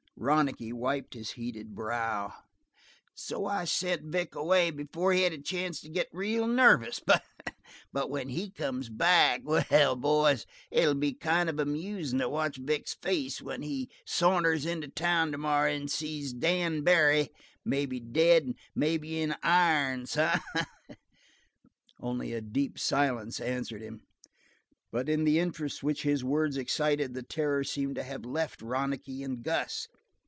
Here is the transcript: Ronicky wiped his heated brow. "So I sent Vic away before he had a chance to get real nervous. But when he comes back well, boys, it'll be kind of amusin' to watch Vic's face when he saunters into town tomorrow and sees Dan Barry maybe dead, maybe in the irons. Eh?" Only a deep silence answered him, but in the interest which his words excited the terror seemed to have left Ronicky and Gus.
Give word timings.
Ronicky 0.23 0.71
wiped 0.71 1.15
his 1.15 1.31
heated 1.31 1.73
brow. 1.73 2.31
"So 3.15 3.47
I 3.47 3.65
sent 3.65 4.03
Vic 4.03 4.35
away 4.35 4.69
before 4.69 5.13
he 5.13 5.23
had 5.23 5.33
a 5.33 5.41
chance 5.41 5.81
to 5.81 5.89
get 5.89 6.09
real 6.13 6.45
nervous. 6.45 7.01
But 7.91 8.09
when 8.11 8.29
he 8.29 8.51
comes 8.51 8.87
back 8.87 9.41
well, 9.43 9.95
boys, 9.95 10.45
it'll 10.69 10.93
be 10.93 11.13
kind 11.15 11.49
of 11.49 11.57
amusin' 11.59 12.19
to 12.19 12.29
watch 12.29 12.57
Vic's 12.57 12.93
face 12.93 13.41
when 13.41 13.63
he 13.63 13.89
saunters 14.05 14.63
into 14.67 14.89
town 14.89 15.31
tomorrow 15.31 15.71
and 15.71 15.89
sees 15.89 16.33
Dan 16.33 16.83
Barry 16.83 17.29
maybe 17.65 17.99
dead, 17.99 18.53
maybe 18.75 19.19
in 19.23 19.29
the 19.29 19.39
irons. 19.41 20.15
Eh?" 20.17 20.37
Only 21.99 22.31
a 22.33 22.41
deep 22.41 22.77
silence 22.77 23.39
answered 23.39 23.81
him, 23.81 24.01
but 24.91 25.09
in 25.09 25.23
the 25.23 25.39
interest 25.39 25.81
which 25.81 26.03
his 26.03 26.23
words 26.23 26.57
excited 26.57 27.15
the 27.15 27.23
terror 27.23 27.63
seemed 27.63 27.95
to 27.95 28.03
have 28.03 28.23
left 28.23 28.61
Ronicky 28.61 29.23
and 29.23 29.41
Gus. 29.41 29.87